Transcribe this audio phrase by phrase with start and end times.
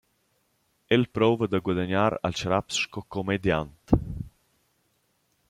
[0.95, 3.79] El prouva da guadagnar alch raps sco commediant.